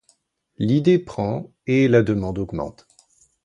L'idée 0.57 0.97
prend 0.97 1.51
et 1.67 1.87
la 1.87 2.01
demande 2.01 2.39
augmente. 2.39 2.87